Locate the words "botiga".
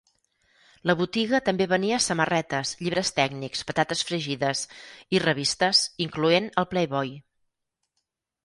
1.01-1.41